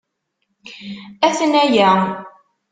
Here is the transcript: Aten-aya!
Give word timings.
Aten-aya! 1.27 1.91